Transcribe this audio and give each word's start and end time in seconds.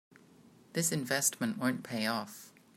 This 0.73 0.91
investment 0.91 1.59
won't 1.59 1.83
pay 1.83 2.07
off. 2.07 2.51